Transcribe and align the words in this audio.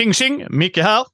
Tjing 0.00 0.12
tjing! 0.12 0.46
Micke 0.50 0.76
här. 0.76 1.06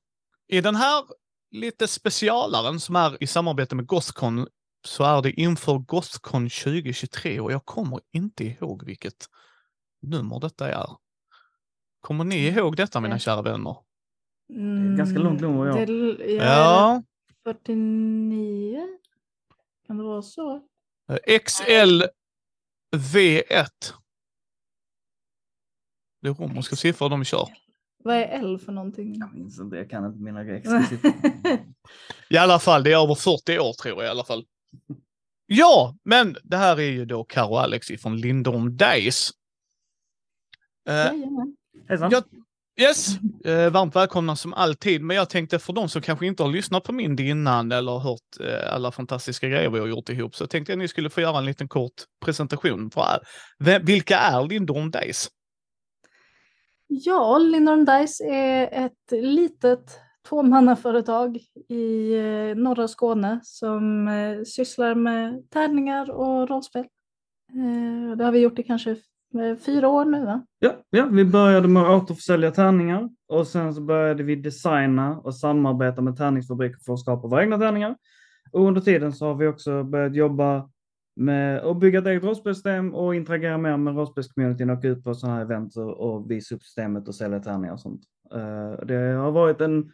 I 0.48 0.60
den 0.60 0.76
här 0.76 1.04
lite 1.50 1.88
specialaren 1.88 2.80
som 2.80 2.96
är 2.96 3.22
i 3.22 3.26
samarbete 3.26 3.74
med 3.74 3.86
Gothcon 3.86 4.46
så 4.84 5.04
är 5.04 5.22
det 5.22 5.32
inför 5.32 5.78
Gothcon 5.78 6.48
2023 6.48 7.40
och 7.40 7.52
jag 7.52 7.64
kommer 7.64 8.00
inte 8.12 8.44
ihåg 8.44 8.84
vilket 8.84 9.26
nummer 10.02 10.40
detta 10.40 10.68
är. 10.68 10.86
Kommer 12.00 12.24
ni 12.24 12.46
ihåg 12.46 12.76
detta 12.76 13.00
mina 13.00 13.18
kära 13.18 13.42
vänner? 13.42 13.76
Mm, 14.50 14.96
Ganska 14.96 15.18
långt 15.18 15.40
nummer, 15.40 15.66
ja. 15.66 15.86
Det, 15.86 16.32
ja. 16.34 16.42
Ja, 16.44 17.02
49? 17.44 18.98
Kan 19.86 19.96
det 19.96 20.04
vara 20.04 20.22
så? 20.22 20.62
XL 21.46 22.02
V1. 22.96 23.68
Det 26.22 26.28
är 26.28 26.34
romerska 26.34 26.76
siffror 26.76 27.08
de 27.08 27.24
kör. 27.24 27.65
Vad 28.04 28.16
är 28.16 28.28
L 28.28 28.58
för 28.58 28.72
någonting? 28.72 29.18
Jag 29.18 29.34
minns 29.34 29.60
inte, 29.60 29.76
jag 29.76 29.90
kan 29.90 30.06
inte 30.06 30.18
mina 30.22 30.44
siffror. 30.88 31.12
I 32.30 32.36
alla 32.36 32.58
fall, 32.58 32.82
det 32.82 32.92
är 32.92 33.02
över 33.02 33.14
40 33.14 33.58
år 33.58 33.72
tror 33.82 34.02
jag 34.02 34.08
i 34.08 34.10
alla 34.10 34.24
fall. 34.24 34.44
Ja, 35.46 35.96
men 36.04 36.36
det 36.42 36.56
här 36.56 36.80
är 36.80 36.90
ju 36.90 37.04
då 37.04 37.24
Karo 37.24 37.50
och 37.50 37.60
Alex 37.60 37.86
från 38.02 38.16
Lindholm 38.16 38.76
Days. 38.76 39.30
Eh. 40.88 41.12
Hejsan. 41.88 42.10
Ja. 42.12 42.22
yes, 42.80 43.18
eh, 43.44 43.70
varmt 43.70 43.96
välkomna 43.96 44.36
som 44.36 44.54
alltid. 44.54 45.02
Men 45.02 45.16
jag 45.16 45.30
tänkte 45.30 45.58
för 45.58 45.72
de 45.72 45.88
som 45.88 46.02
kanske 46.02 46.26
inte 46.26 46.42
har 46.42 46.50
lyssnat 46.50 46.84
på 46.84 46.92
min 46.92 47.18
innan 47.18 47.72
eller 47.72 47.98
hört 47.98 48.20
eh, 48.40 48.74
alla 48.74 48.92
fantastiska 48.92 49.48
grejer 49.48 49.70
vi 49.70 49.78
har 49.78 49.86
gjort 49.86 50.08
ihop 50.08 50.34
så 50.34 50.46
tänkte 50.46 50.72
jag 50.72 50.76
att 50.76 50.82
ni 50.82 50.88
skulle 50.88 51.10
få 51.10 51.20
göra 51.20 51.38
en 51.38 51.44
liten 51.44 51.68
kort 51.68 51.92
presentation. 52.24 52.90
För, 52.90 53.20
vilka 53.80 54.18
är 54.18 54.48
Lindholm 54.48 54.90
Days? 54.90 55.28
Ja, 56.88 57.38
Lindholm 57.38 57.84
Dice 57.84 58.24
är 58.24 58.86
ett 58.86 59.22
litet 59.22 60.00
tvåmannaföretag 60.28 61.38
i 61.68 62.14
eh, 62.16 62.56
norra 62.56 62.88
Skåne 62.88 63.40
som 63.42 64.08
eh, 64.08 64.42
sysslar 64.44 64.94
med 64.94 65.50
tärningar 65.50 66.10
och 66.10 66.48
rollspel. 66.48 66.84
Eh, 67.52 68.16
det 68.16 68.24
har 68.24 68.32
vi 68.32 68.38
gjort 68.38 68.58
i 68.58 68.62
kanske 68.62 68.96
fyra 69.66 69.88
år 69.88 70.04
nu 70.04 70.24
va? 70.24 70.46
Ja, 70.58 70.72
ja, 70.90 71.06
vi 71.06 71.24
började 71.24 71.68
med 71.68 71.82
att 71.82 72.02
återförsälja 72.02 72.50
tärningar 72.50 73.08
och 73.28 73.46
sen 73.46 73.74
så 73.74 73.80
började 73.80 74.22
vi 74.22 74.36
designa 74.36 75.18
och 75.18 75.34
samarbeta 75.34 76.02
med 76.02 76.16
tärningsfabriker 76.16 76.78
för 76.86 76.92
att 76.92 77.00
skapa 77.00 77.28
våra 77.28 77.42
egna 77.42 77.58
tärningar. 77.58 77.96
Och 78.52 78.66
under 78.66 78.80
tiden 78.80 79.12
så 79.12 79.26
har 79.26 79.34
vi 79.34 79.46
också 79.46 79.84
börjat 79.84 80.14
jobba 80.14 80.70
med 81.16 81.58
att 81.58 81.76
bygga 81.76 81.98
ett 81.98 82.06
eget 82.06 82.24
rollspelssystem 82.24 82.94
och 82.94 83.14
interagera 83.14 83.58
mer 83.58 83.76
med 83.76 83.96
rollspelscommunityn 83.96 84.70
och 84.70 84.78
åka 84.78 84.88
ut 84.88 85.04
på 85.04 85.14
sådana 85.14 85.36
här 85.36 85.44
event 85.44 85.76
och, 85.76 86.30
visa 86.30 86.54
upp 86.54 86.62
systemet 86.62 87.08
och 87.08 87.14
sälja 87.14 87.40
tärningar 87.40 87.72
och 87.72 87.80
sånt. 87.80 88.02
Eh, 88.34 88.86
det 88.86 88.94
har 88.94 89.30
varit 89.30 89.60
en, 89.60 89.92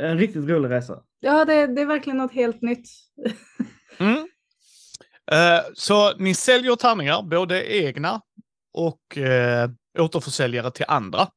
en 0.00 0.18
riktigt 0.18 0.48
rolig 0.48 0.70
resa. 0.70 1.02
Ja, 1.20 1.44
det, 1.44 1.66
det 1.66 1.82
är 1.82 1.86
verkligen 1.86 2.16
något 2.16 2.32
helt 2.32 2.62
nytt. 2.62 2.88
Mm. 4.00 4.28
Eh, 5.30 5.64
så 5.74 6.16
ni 6.16 6.34
säljer 6.34 6.76
tärningar, 6.76 7.22
både 7.22 7.76
egna 7.76 8.20
och 8.72 9.18
eh, 9.18 9.70
återförsäljare 9.98 10.70
till 10.70 10.84
andra. 10.88 11.28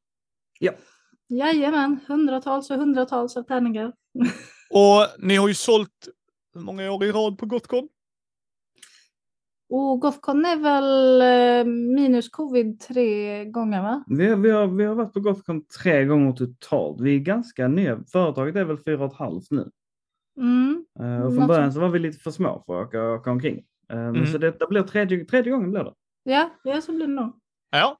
Jajamän, 1.32 2.00
hundratals 2.08 2.70
och 2.70 2.76
hundratals 2.76 3.36
av 3.36 3.42
tärningar. 3.42 3.92
Och 4.70 5.06
ni 5.18 5.36
har 5.36 5.48
ju 5.48 5.54
sålt 5.54 6.08
hur 6.54 6.60
många 6.60 6.92
år 6.92 7.04
i 7.04 7.12
rad 7.12 7.38
på 7.38 7.46
Gotcon? 7.46 7.88
Och 9.74 10.00
Gothcon 10.00 10.44
är 10.44 10.56
väl 10.56 11.20
eh, 11.22 11.64
minus 11.72 12.28
covid 12.28 12.80
tre 12.80 13.44
gånger 13.44 13.82
va? 13.82 14.04
Vi, 14.06 14.28
har- 14.28 14.36
vi, 14.36 14.50
har, 14.50 14.66
vi 14.66 14.84
har 14.84 14.94
varit 14.94 15.12
på 15.12 15.20
Gothcon 15.20 15.64
tre 15.66 16.04
gånger 16.04 16.32
totalt. 16.32 17.00
Vi 17.00 17.14
är 17.16 17.18
ganska 17.20 17.68
nya. 17.68 18.04
Företaget 18.12 18.56
är 18.56 18.64
väl 18.64 18.78
fyra 18.78 19.04
och 19.04 19.12
ett 19.12 19.18
halvt 19.18 19.50
nu. 19.50 19.70
Mm. 20.36 20.84
Eh, 21.00 21.22
och 21.22 21.30
från 21.32 21.34
Något 21.38 21.48
början 21.48 21.72
så 21.72 21.80
var 21.80 21.88
vi 21.88 21.98
lite 21.98 22.18
för 22.18 22.30
små 22.30 22.62
för 22.66 22.80
att 22.82 22.86
åka, 22.88 23.10
åka 23.12 23.30
omkring. 23.30 23.64
Eh, 23.92 23.98
Mm. 23.98 24.26
Så 24.26 24.38
detta 24.38 24.66
blir 24.66 24.82
tredje, 24.82 25.24
tredje 25.24 25.52
gången 25.52 25.70
blir 25.70 25.84
det. 25.84 25.92
Ja, 26.22 26.50
ja, 26.64 26.80
så 26.80 26.92
blir 26.92 27.06
det 27.06 27.12
nog. 27.12 27.32
Ja. 27.70 27.98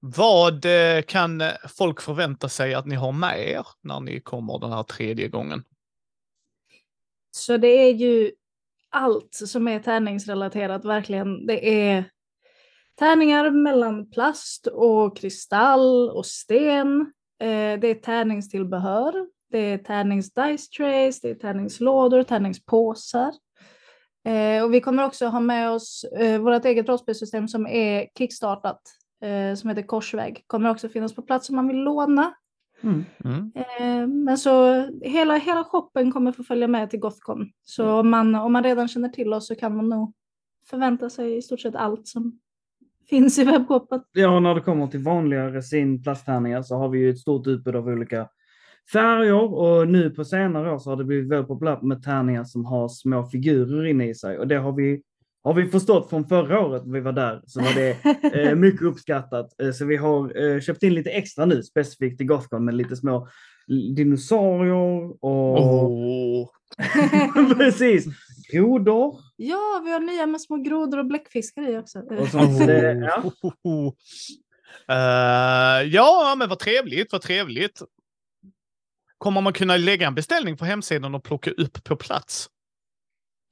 Vad 0.00 0.66
kan 1.06 1.42
folk 1.78 2.00
förvänta 2.00 2.48
sig 2.48 2.74
att 2.74 2.86
ni 2.86 2.94
har 2.94 3.12
med 3.12 3.48
er 3.50 3.66
när 3.82 4.00
ni 4.00 4.20
kommer 4.20 4.58
den 4.58 4.72
här 4.72 4.82
tredje 4.82 5.28
gången? 5.28 5.64
Så 7.30 7.56
det 7.56 7.68
är 7.68 7.94
ju 7.94 8.30
allt 8.96 9.34
som 9.34 9.68
är 9.68 9.78
tärningsrelaterat 9.78 10.84
verkligen. 10.84 11.46
Det 11.46 11.88
är 11.90 12.04
tärningar 12.98 13.50
mellan 13.50 14.10
plast 14.10 14.66
och 14.66 15.16
kristall 15.16 16.10
och 16.10 16.26
sten. 16.26 17.00
Eh, 17.40 17.80
det 17.80 17.88
är 17.88 17.94
tärningstillbehör. 17.94 19.26
Det 19.50 19.58
är 19.58 19.78
tärnings-dice 19.78 20.70
trays, 20.76 21.20
det 21.20 21.30
är 21.30 21.34
tärningslådor, 21.34 22.22
tärningspåsar. 22.22 23.32
Eh, 24.26 24.64
och 24.64 24.74
vi 24.74 24.80
kommer 24.80 25.04
också 25.04 25.26
ha 25.26 25.40
med 25.40 25.70
oss 25.70 26.04
eh, 26.04 26.40
vårt 26.40 26.64
eget 26.64 26.88
rollspelssystem 26.88 27.48
som 27.48 27.66
är 27.66 28.06
kickstartat, 28.18 28.80
eh, 29.22 29.54
som 29.54 29.70
heter 29.70 29.82
Korsväg. 29.82 30.44
Kommer 30.46 30.70
också 30.70 30.88
finnas 30.88 31.14
på 31.14 31.22
plats 31.22 31.48
om 31.48 31.56
man 31.56 31.68
vill 31.68 31.76
låna. 31.76 32.34
Mm. 32.80 33.04
Mm. 33.24 33.52
Eh, 33.54 34.06
Men 34.06 34.38
så 34.38 34.84
hela, 35.02 35.36
hela 35.36 35.64
shoppen 35.64 36.12
kommer 36.12 36.32
få 36.32 36.42
följa 36.42 36.68
med 36.68 36.90
till 36.90 37.00
Gothcon. 37.00 37.50
Så 37.64 37.90
om 38.00 38.10
man, 38.10 38.34
om 38.34 38.52
man 38.52 38.64
redan 38.64 38.88
känner 38.88 39.08
till 39.08 39.32
oss 39.32 39.46
så 39.46 39.54
kan 39.54 39.76
man 39.76 39.88
nog 39.88 40.12
förvänta 40.70 41.10
sig 41.10 41.36
i 41.36 41.42
stort 41.42 41.60
sett 41.60 41.74
allt 41.74 42.06
som 42.08 42.38
finns 43.10 43.38
i 43.38 43.44
webbshoppen. 43.44 44.00
Ja, 44.12 44.36
och 44.36 44.42
när 44.42 44.54
det 44.54 44.60
kommer 44.60 44.86
till 44.86 45.02
vanliga 45.02 45.50
resin 45.50 46.02
plasttärningar 46.02 46.62
så 46.62 46.76
har 46.76 46.88
vi 46.88 46.98
ju 46.98 47.10
ett 47.10 47.18
stort 47.18 47.46
utbud 47.46 47.76
av 47.76 47.88
olika 47.88 48.28
färger 48.92 49.54
och 49.54 49.88
nu 49.88 50.10
på 50.10 50.24
senare 50.24 50.72
år 50.72 50.78
så 50.78 50.90
har 50.90 50.96
det 50.96 51.04
blivit 51.04 51.30
väldigt 51.30 51.48
populärt 51.48 51.82
med 51.82 52.02
tärningar 52.02 52.44
som 52.44 52.64
har 52.64 52.88
små 52.88 53.24
figurer 53.24 53.86
inne 53.86 54.08
i 54.08 54.14
sig 54.14 54.38
och 54.38 54.48
det 54.48 54.56
har 54.56 54.72
vi 54.72 55.02
har 55.46 55.54
vi 55.54 55.66
förstått 55.66 56.10
från 56.10 56.28
förra 56.28 56.60
året 56.60 56.86
när 56.86 56.92
vi 56.92 57.00
var 57.00 57.12
där 57.12 57.42
så 57.46 57.60
var 57.60 57.74
det 57.74 57.96
eh, 58.34 58.54
mycket 58.56 58.82
uppskattat. 58.82 59.60
Eh, 59.62 59.72
så 59.72 59.84
vi 59.84 59.96
har 59.96 60.44
eh, 60.44 60.60
köpt 60.60 60.82
in 60.82 60.94
lite 60.94 61.10
extra 61.10 61.44
nu 61.44 61.62
specifikt 61.62 62.18
till 62.18 62.26
Gothcon 62.26 62.64
med 62.64 62.74
lite 62.74 62.96
små 62.96 63.28
dinosaurier 63.96 65.24
och 65.24 65.60
Oh. 65.60 66.48
precis 67.56 68.06
grodor 68.52 69.20
ja, 69.36 69.82
vi 69.84 69.92
har 69.92 70.00
nya 70.00 70.26
med 70.26 70.40
små 70.40 70.56
grodor 70.56 70.98
och 70.98 71.06
bläckfiskar 71.06 71.70
i 71.70 71.78
också. 71.78 71.98
och 71.98 72.28
sånt. 72.28 72.60
Ja. 72.60 73.32
Eh, 74.88 75.88
ja, 75.88 76.34
men 76.38 76.48
vad 76.48 76.58
trevligt, 76.58 77.12
vad 77.12 77.22
trevligt. 77.22 77.82
Kommer 79.18 79.40
man 79.40 79.52
kunna 79.52 79.76
lägga 79.76 80.06
en 80.06 80.14
beställning 80.14 80.56
på 80.56 80.64
hemsidan 80.64 81.14
och 81.14 81.24
plocka 81.24 81.50
upp 81.50 81.84
på 81.84 81.96
plats? 81.96 82.50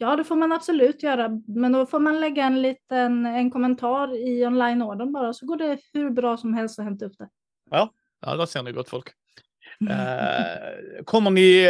Ja, 0.04 0.16
det 0.16 0.25
får 0.25 0.37
man 0.37 0.53
absolut 0.53 1.03
göra. 1.03 1.41
Men 1.47 1.72
då 1.72 1.87
får 1.87 2.00
man 2.00 2.20
lägga 2.20 2.44
en 2.44 2.62
liten 2.62 3.26
en 3.26 3.50
kommentar 3.50 4.28
i 4.28 4.47
online-ordern 4.47 5.12
bara 5.12 5.32
så 5.32 5.47
går 5.47 5.56
det 5.56 5.78
hur 5.92 6.10
bra 6.10 6.37
som 6.37 6.54
helst 6.54 6.78
att 6.78 6.84
hämta 6.84 7.04
upp 7.04 7.19
det. 7.19 7.28
Ja, 7.70 7.91
där 8.20 8.47
ser 8.47 8.62
ni 8.62 8.72
gott 8.72 8.88
folk. 8.88 9.09
Eh, 9.91 11.04
kommer 11.04 11.31
ni 11.31 11.69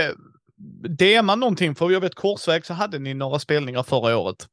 dema 0.99 1.35
någonting? 1.35 1.75
För 1.75 1.91
jag 1.91 2.01
vet 2.01 2.15
Korsväg 2.15 2.67
så 2.67 2.75
hade 2.75 2.99
ni 2.99 3.15
några 3.15 3.39
spelningar 3.39 3.83
förra 3.83 4.19
året. 4.19 4.49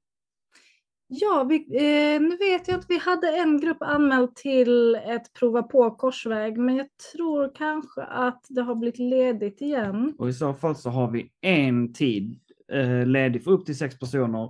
Ja, 1.07 1.43
vi, 1.49 1.55
eh, 1.55 2.21
nu 2.21 2.37
vet 2.37 2.67
jag 2.67 2.79
att 2.79 2.89
vi 2.89 2.97
hade 2.97 3.37
en 3.37 3.61
grupp 3.61 3.81
anmäld 3.81 4.35
till 4.35 4.95
ett 4.95 5.33
prova 5.33 5.63
på 5.63 5.91
korsväg, 5.91 6.57
men 6.57 6.75
jag 6.75 6.87
tror 7.13 7.55
kanske 7.55 8.01
att 8.03 8.45
det 8.49 8.61
har 8.61 8.75
blivit 8.75 8.99
ledigt 8.99 9.61
igen. 9.61 10.15
Och 10.17 10.29
i 10.29 10.33
så 10.33 10.53
fall 10.53 10.75
så 10.75 10.89
har 10.89 11.11
vi 11.11 11.31
en 11.41 11.93
tid 11.93 12.39
eh, 12.71 13.05
ledig 13.05 13.43
för 13.43 13.51
upp 13.51 13.65
till 13.65 13.77
sex 13.77 13.99
personer. 13.99 14.43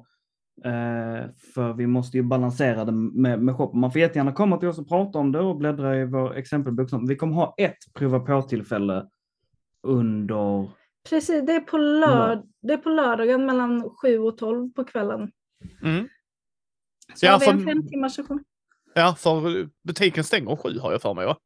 Eh, 0.65 1.29
för 1.53 1.73
vi 1.73 1.88
måste 1.88 2.18
ju 2.18 2.23
balansera 2.23 2.85
det 2.85 2.91
med, 2.91 3.41
med 3.44 3.56
shoppen. 3.56 3.79
Man 3.79 3.91
får 3.91 4.01
jättegärna 4.01 4.31
komma 4.33 4.57
till 4.57 4.69
oss 4.69 4.79
och 4.79 4.89
prata 4.89 5.19
om 5.19 5.31
det 5.31 5.39
och 5.39 5.57
bläddra 5.57 5.97
i 5.97 6.06
vår 6.06 6.35
exempelbok. 6.35 6.89
Vi 7.09 7.15
kommer 7.15 7.33
ha 7.33 7.56
ett 7.57 7.77
prova 7.94 8.19
på-tillfälle 8.19 9.07
under... 9.83 10.69
Precis, 11.09 11.45
det 11.45 11.53
är, 11.53 11.59
på 11.59 11.77
lörd- 11.77 12.47
det 12.62 12.73
är 12.73 12.77
på 12.77 12.89
lördagen 12.89 13.45
mellan 13.45 13.89
7 14.01 14.18
och 14.19 14.38
12 14.38 14.73
på 14.73 14.83
kvällen. 14.83 15.31
Mm. 15.83 16.07
Så 17.15 17.25
Ja, 17.25 17.31
har 17.31 17.39
vi 17.39 17.47
en 17.47 17.65
fem 17.65 17.88
timmars 17.88 18.15
session. 18.15 18.44
Ja, 18.94 19.15
för 19.18 19.69
butiken 19.83 20.23
stänger 20.23 20.56
sju 20.56 20.79
har 20.79 20.91
jag 20.91 21.01
för 21.01 21.13
mig 21.13 21.25
va? 21.25 21.38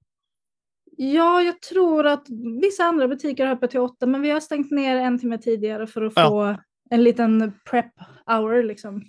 Ja, 0.98 1.42
jag 1.44 1.62
tror 1.62 2.06
att 2.08 2.28
vissa 2.62 2.84
andra 2.84 3.08
butiker 3.08 3.46
har 3.46 3.54
öppet 3.56 3.72
till 3.72 3.80
8, 3.80 4.06
men 4.06 4.22
vi 4.22 4.30
har 4.30 4.40
stängt 4.40 4.72
ner 4.72 4.96
en 4.98 5.20
timme 5.20 5.38
tidigare 5.38 5.88
för 5.88 6.02
att 6.02 6.14
Ja. 6.16 6.30
få 6.30 6.58
en 6.90 7.04
liten 7.04 7.54
prep 7.70 7.94
hour 8.26 8.64
liksom. 8.64 9.04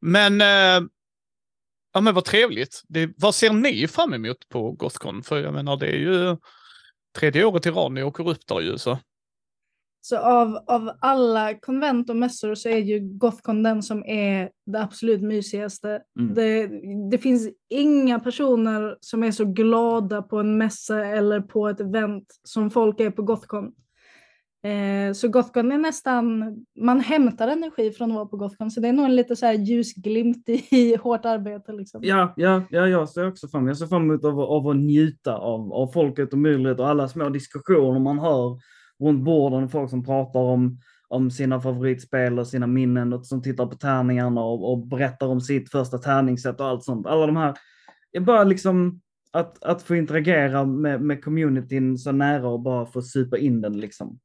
Men, 0.00 0.40
eh, 0.40 0.88
ja 1.92 2.00
men 2.00 2.14
vad 2.14 2.24
trevligt. 2.24 2.82
Det, 2.88 3.10
vad 3.16 3.34
ser 3.34 3.52
ni 3.52 3.88
fram 3.88 4.14
emot 4.14 4.48
på 4.48 4.72
Gothcon? 4.72 5.22
För 5.22 5.38
jag 5.42 5.54
menar 5.54 5.76
det 5.76 5.86
är 5.86 5.98
ju 5.98 6.36
tredje 7.18 7.44
året 7.44 7.66
i 7.66 7.70
rad 7.70 7.92
ni 7.92 8.02
åker 8.02 8.28
upp 8.28 8.46
där 8.46 8.60
ju 8.60 8.78
så. 8.78 8.98
Så 10.04 10.18
av, 10.18 10.58
av 10.66 10.90
alla 11.00 11.54
konvent 11.54 12.10
och 12.10 12.16
mässor 12.16 12.54
så 12.54 12.68
är 12.68 12.78
ju 12.78 13.00
Gothcon 13.00 13.62
den 13.62 13.82
som 13.82 14.04
är 14.04 14.50
det 14.66 14.80
absolut 14.80 15.22
mysigaste. 15.22 16.02
Mm. 16.18 16.34
Det, 16.34 16.70
det 17.10 17.18
finns 17.18 17.48
inga 17.70 18.20
personer 18.20 18.96
som 19.00 19.22
är 19.22 19.30
så 19.30 19.44
glada 19.44 20.22
på 20.22 20.38
en 20.38 20.58
mässa 20.58 21.06
eller 21.06 21.40
på 21.40 21.68
ett 21.68 21.80
event 21.80 22.26
som 22.44 22.70
folk 22.70 23.00
är 23.00 23.10
på 23.10 23.22
Gothcon. 23.22 23.72
Eh, 24.64 25.12
så 25.12 25.28
Gothcon 25.28 25.72
är 25.72 25.78
nästan, 25.78 26.56
man 26.80 27.00
hämtar 27.00 27.48
energi 27.48 27.90
från 27.90 28.10
att 28.10 28.14
vara 28.14 28.26
på 28.26 28.36
Gothcon 28.36 28.70
så 28.70 28.80
det 28.80 28.88
är 28.88 28.92
nog 28.92 29.04
en 29.04 29.16
lite 29.16 29.36
så 29.36 29.46
här 29.46 29.54
ljusglimt 29.54 30.48
i, 30.48 30.66
i 30.70 30.96
hårt 30.96 31.24
arbete. 31.24 31.72
Liksom. 31.72 32.00
Ja, 32.04 32.34
ja, 32.36 32.62
ja, 32.70 32.88
jag 32.88 33.08
ser 33.08 33.28
också 33.28 33.48
fram 33.48 33.66
Jag 33.66 33.76
ser 33.76 33.86
fram 33.86 34.02
emot 34.02 34.24
av, 34.24 34.40
av 34.40 34.68
att 34.68 34.76
njuta 34.76 35.36
av, 35.36 35.72
av 35.72 35.86
folket 35.86 36.32
och 36.32 36.38
myllret 36.38 36.80
och 36.80 36.88
alla 36.88 37.08
små 37.08 37.28
diskussioner 37.28 38.00
man 38.00 38.18
hör 38.18 38.58
runt 39.02 39.24
borden. 39.24 39.68
Folk 39.68 39.90
som 39.90 40.04
pratar 40.04 40.40
om, 40.40 40.78
om 41.08 41.30
sina 41.30 41.60
favoritspel 41.60 42.38
och 42.38 42.46
sina 42.46 42.66
minnen 42.66 43.12
och 43.12 43.26
som 43.26 43.42
tittar 43.42 43.66
på 43.66 43.76
tärningarna 43.76 44.44
och, 44.44 44.72
och 44.72 44.86
berättar 44.86 45.26
om 45.26 45.40
sitt 45.40 45.70
första 45.70 45.98
tärningssätt 45.98 46.60
och 46.60 46.66
allt 46.66 46.84
sånt. 46.84 47.06
Alla 47.06 47.26
de 47.26 47.36
här, 47.36 47.54
bara 48.20 48.44
liksom 48.44 49.00
att, 49.32 49.64
att 49.64 49.82
få 49.82 49.96
interagera 49.96 50.64
med, 50.64 51.00
med 51.00 51.24
communityn 51.24 51.98
så 51.98 52.12
nära 52.12 52.48
och 52.48 52.60
bara 52.60 52.86
få 52.86 53.02
supa 53.02 53.38
in 53.38 53.60
den 53.60 53.80
liksom. 53.80 54.18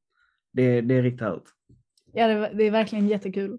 Det, 0.54 0.82
det 0.82 0.96
är 0.96 1.04
riktigt 1.04 1.22
härligt. 1.22 1.50
Ja, 2.14 2.28
det, 2.28 2.52
det 2.54 2.64
är 2.64 2.72
verkligen 2.72 3.08
jättekul. 3.08 3.58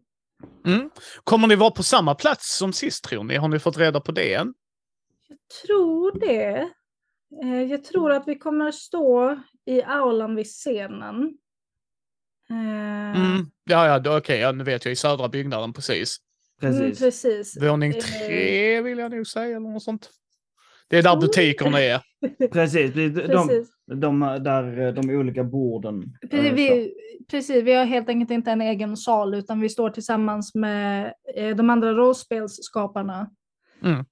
Mm. 0.66 0.90
Kommer 1.24 1.48
ni 1.48 1.56
vara 1.56 1.70
på 1.70 1.82
samma 1.82 2.14
plats 2.14 2.58
som 2.58 2.72
sist 2.72 3.04
tror 3.04 3.24
ni? 3.24 3.36
Har 3.36 3.48
ni 3.48 3.58
fått 3.58 3.78
reda 3.78 4.00
på 4.00 4.12
det 4.12 4.34
än? 4.34 4.54
Jag 5.28 5.38
tror 5.66 6.20
det. 6.20 6.68
Eh, 7.42 7.62
Jag 7.62 7.84
tror 7.84 8.12
att 8.12 8.28
vi 8.28 8.38
kommer 8.38 8.70
stå 8.70 9.38
i 9.66 9.82
aulan 9.82 10.34
vid 10.36 10.46
scenen. 10.46 11.38
Eh, 12.50 12.98
Mm. 13.20 13.46
Ja, 13.64 14.00
ja, 14.04 14.16
okej, 14.18 14.38
ja, 14.40 14.52
nu 14.52 14.64
vet 14.64 14.84
jag 14.84 14.92
i 14.92 14.96
södra 14.96 15.28
byggnaden 15.28 15.72
precis. 15.72 16.16
mm, 16.62 16.74
Precis. 16.78 16.98
precis. 17.00 17.62
Våning 17.62 17.92
Eh, 17.92 17.98
tre 17.98 18.82
vill 18.82 18.98
jag 18.98 19.10
nog 19.10 19.26
säga, 19.26 19.56
eller 19.56 19.68
något 19.70 19.82
sånt. 19.82 20.10
Det 20.88 20.98
är 20.98 21.02
där 21.02 21.16
butikerna 21.16 21.80
är. 21.80 22.02
Precis, 22.52 22.94
de, 22.94 23.08
de, 23.08 23.48
Precis. 23.48 23.68
de, 23.86 24.20
där 24.20 24.92
de 24.92 25.10
olika 25.10 25.44
borden. 25.44 26.04
Precis, 26.30 26.52
vi, 26.52 26.94
precis, 27.30 27.62
vi 27.62 27.72
har 27.72 27.84
helt 27.84 28.08
enkelt 28.08 28.30
inte 28.30 28.50
en 28.50 28.60
egen 28.60 28.96
sal 28.96 29.34
utan 29.34 29.60
vi 29.60 29.68
står 29.68 29.90
tillsammans 29.90 30.54
med 30.54 31.14
de 31.56 31.70
andra 31.70 31.92
rollspelsskaparna. 31.92 33.30
Mm. 33.84 34.04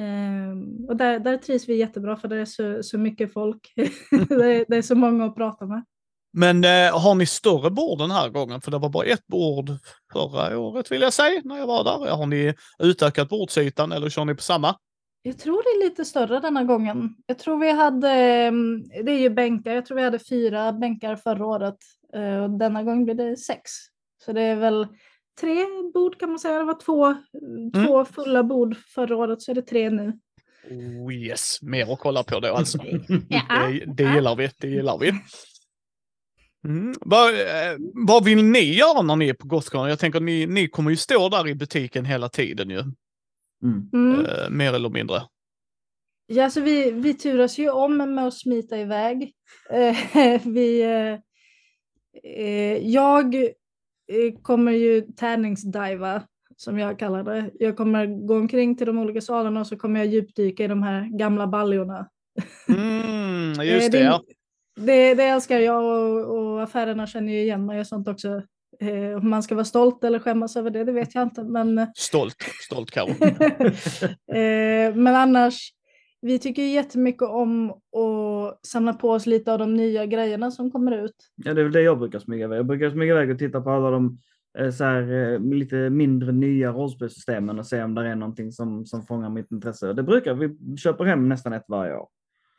Ehm, 0.00 0.86
och 0.88 0.96
där, 0.96 1.18
där 1.18 1.36
trivs 1.36 1.68
vi 1.68 1.76
jättebra 1.76 2.16
för 2.16 2.28
det 2.28 2.36
är 2.36 2.44
så, 2.44 2.82
så 2.82 2.98
mycket 2.98 3.32
folk. 3.32 3.72
det, 4.28 4.56
är, 4.56 4.64
det 4.68 4.76
är 4.76 4.82
så 4.82 4.94
många 4.94 5.24
att 5.24 5.34
prata 5.34 5.66
med. 5.66 5.84
Men 6.32 6.64
eh, 6.64 6.98
har 7.00 7.14
ni 7.14 7.26
större 7.26 7.70
bord 7.70 7.98
den 7.98 8.10
här 8.10 8.28
gången? 8.28 8.60
För 8.60 8.70
det 8.70 8.78
var 8.78 8.88
bara 8.88 9.04
ett 9.04 9.26
bord 9.26 9.70
förra 10.12 10.58
året 10.58 10.92
vill 10.92 11.02
jag 11.02 11.12
säga, 11.12 11.40
när 11.44 11.58
jag 11.58 11.66
var 11.66 11.84
där. 11.84 12.10
Har 12.16 12.26
ni 12.26 12.54
utökat 12.78 13.28
bordsytan 13.28 13.92
eller 13.92 14.08
kör 14.08 14.24
ni 14.24 14.34
på 14.34 14.42
samma? 14.42 14.76
Jag 15.22 15.38
tror 15.38 15.62
det 15.62 15.84
är 15.84 15.88
lite 15.88 16.04
större 16.04 16.40
denna 16.40 16.64
gången. 16.64 17.14
Jag 17.26 17.38
tror 17.38 17.58
vi 17.58 17.70
hade, 17.72 18.10
ehm, 18.10 18.82
det 18.88 19.12
är 19.12 19.18
ju 19.18 19.30
bänkar, 19.30 19.74
jag 19.74 19.86
tror 19.86 19.96
vi 19.96 20.02
hade 20.04 20.18
fyra 20.18 20.72
bänkar 20.72 21.16
förra 21.16 21.46
året. 21.46 21.76
eh, 22.14 22.42
Och 22.42 22.50
denna 22.50 22.82
gång 22.82 23.04
blir 23.04 23.14
det 23.14 23.36
sex. 23.36 23.70
Så 24.24 24.32
det 24.32 24.42
är 24.42 24.56
väl 24.56 24.86
tre 25.40 25.66
bord 25.94 26.20
kan 26.20 26.28
man 26.28 26.38
säga. 26.38 26.58
Det 26.58 26.64
var 26.64 26.80
två, 26.80 27.14
två 27.74 28.04
fulla 28.04 28.42
bord 28.42 28.76
förra 28.94 29.16
året 29.16 29.42
så 29.42 29.50
är 29.50 29.54
det 29.54 29.62
tre 29.62 29.90
nu. 29.90 30.18
Oh 30.70 31.14
yes, 31.14 31.62
mer 31.62 31.92
att 31.92 31.98
kolla 31.98 32.22
på 32.22 32.40
då 32.40 32.54
alltså. 32.54 32.78
Ja. 33.28 33.42
Det, 33.48 33.84
det 33.96 34.14
gillar 34.14 34.36
vi, 34.36 34.50
det 34.58 34.68
gillar 34.68 34.98
vi. 34.98 35.12
Mm. 36.64 36.94
Vad, 37.00 37.34
eh, 37.34 37.76
vad 38.06 38.24
vill 38.24 38.44
ni 38.44 38.74
göra 38.74 39.02
när 39.02 39.16
ni 39.16 39.28
är 39.28 39.34
på 39.34 39.46
Gothcon? 39.46 39.88
Jag 39.88 39.98
tänker 39.98 40.20
ni, 40.20 40.46
ni 40.46 40.68
kommer 40.68 40.90
ju 40.90 40.96
stå 40.96 41.28
där 41.28 41.48
i 41.48 41.54
butiken 41.54 42.04
hela 42.04 42.28
tiden 42.28 42.70
ju, 42.70 42.84
Mm. 43.62 43.90
Mm. 43.92 44.26
eh, 44.26 44.50
mer 44.50 44.72
eller 44.72 44.88
mindre. 44.88 45.22
Ja, 46.26 46.44
alltså 46.44 46.60
vi, 46.60 46.90
vi 46.90 47.14
turas 47.14 47.58
ju 47.58 47.70
om 47.70 47.96
med 47.96 48.26
att 48.26 48.34
smita 48.34 48.78
iväg. 48.78 49.32
Eh, 49.70 49.96
vi, 50.44 50.82
eh, 50.82 51.18
eh, 52.42 52.76
jag 52.88 53.34
kommer 54.42 54.72
ju 54.72 55.02
tärningsdiva, 55.02 56.22
som 56.56 56.78
jag 56.78 56.98
kallar 56.98 57.22
det. 57.24 57.50
Jag 57.58 57.76
kommer 57.76 58.26
gå 58.26 58.36
omkring 58.36 58.76
till 58.76 58.86
de 58.86 58.98
olika 58.98 59.20
salarna 59.20 59.60
och 59.60 59.66
så 59.66 59.76
kommer 59.76 60.00
jag 60.00 60.06
djupdyka 60.06 60.64
i 60.64 60.68
de 60.68 60.82
här 60.82 61.18
gamla 61.18 61.46
baljorna. 61.46 62.08
Mm, 62.68 63.30
Eh, 63.60 63.74
just 63.74 63.92
det, 63.92 64.00
ja. 64.00 64.22
det, 64.76 65.14
det 65.14 65.24
älskar 65.24 65.58
jag 65.58 65.84
och, 65.84 66.36
och 66.36 66.62
affärerna 66.62 67.06
känner 67.06 67.32
ju 67.32 67.40
igen 67.40 67.66
mig 67.66 67.80
och 67.80 67.86
sånt 67.86 68.08
också. 68.08 68.42
Eh, 68.80 69.16
om 69.16 69.30
man 69.30 69.42
ska 69.42 69.54
vara 69.54 69.64
stolt 69.64 70.04
eller 70.04 70.18
skämmas 70.18 70.56
över 70.56 70.70
det, 70.70 70.84
det 70.84 70.92
vet 70.92 71.14
jag 71.14 71.22
inte. 71.22 71.42
Men, 71.42 71.86
Stolt, 71.96 72.36
stolt 72.64 72.96
eh, 74.32 74.94
men 74.94 75.06
annars, 75.06 75.72
vi 76.20 76.38
tycker 76.38 76.62
ju 76.62 76.68
jättemycket 76.68 77.28
om 77.28 77.70
att 77.70 78.66
samla 78.66 78.92
på 78.94 79.10
oss 79.10 79.26
lite 79.26 79.52
av 79.52 79.58
de 79.58 79.74
nya 79.74 80.06
grejerna 80.06 80.50
som 80.50 80.70
kommer 80.70 81.04
ut. 81.04 81.16
Ja, 81.36 81.54
det 81.54 81.60
är 81.60 81.64
väl 81.64 81.72
det 81.72 81.82
jag 81.82 81.98
brukar 81.98 82.18
smyga 82.18 82.44
iväg. 82.44 82.58
Jag 82.58 82.66
brukar 82.66 82.90
smyga 82.90 83.12
iväg 83.12 83.30
och 83.30 83.38
titta 83.38 83.60
på 83.60 83.70
alla 83.70 83.90
de 83.90 84.18
eh, 84.58 84.70
så 84.70 84.84
här, 84.84 85.32
eh, 85.32 85.40
lite 85.40 85.90
mindre 85.90 86.32
nya 86.32 86.72
rollspelssystemen 86.72 87.58
och 87.58 87.66
se 87.66 87.82
om 87.82 87.94
det 87.94 88.08
är 88.08 88.14
någonting 88.14 88.52
som, 88.52 88.86
som 88.86 89.02
fångar 89.02 89.30
mitt 89.30 89.50
intresse. 89.50 89.92
Det 89.92 90.02
brukar 90.02 90.34
vi 90.34 90.76
köper 90.76 91.04
hem 91.04 91.28
nästan 91.28 91.52
ett 91.52 91.64
varje 91.68 91.94
år. 91.94 92.08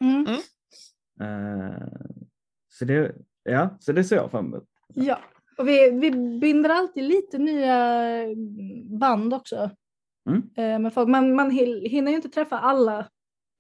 Mm. 0.04 0.26
Eh, 1.22 1.88
så, 2.70 2.86
det, 2.86 3.16
ja, 3.44 3.78
så 3.80 3.92
det 3.92 4.04
ser 4.04 4.16
jag 4.16 4.32
fram 4.32 4.46
emot. 4.46 4.64
Ja, 4.94 5.20
och 5.58 5.68
vi, 5.68 5.92
vi 5.92 6.12
binder 6.40 6.70
alltid 6.70 7.04
lite 7.04 7.38
nya 7.38 7.98
band 9.00 9.34
också. 9.34 9.70
Mm. 10.30 10.82
Med 10.84 10.94
folk. 10.94 11.10
Man, 11.10 11.36
man 11.36 11.52
hin- 11.52 11.90
hinner 11.90 12.12
ju 12.12 12.16
inte 12.16 12.30
träffa 12.30 12.60
alla 12.60 13.08